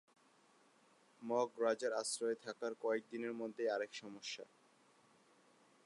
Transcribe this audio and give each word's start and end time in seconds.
Mug 1.21 1.49
রাজার 1.61 1.93
আশ্রয়ে 1.93 2.35
থাকার 2.35 2.73
কয়েকদিনের 2.81 3.33
মধ্যেই 3.33 3.69
আরেক 3.69 3.91
সমস্যা। 3.93 4.45